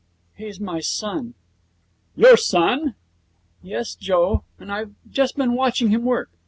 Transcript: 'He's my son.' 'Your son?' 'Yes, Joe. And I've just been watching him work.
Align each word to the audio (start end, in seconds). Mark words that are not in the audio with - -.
'He's 0.33 0.59
my 0.59 0.79
son.' 0.79 1.35
'Your 2.15 2.35
son?' 2.35 2.95
'Yes, 3.61 3.93
Joe. 3.93 4.43
And 4.57 4.71
I've 4.71 4.95
just 5.11 5.35
been 5.37 5.53
watching 5.53 5.89
him 5.91 6.05
work. 6.05 6.31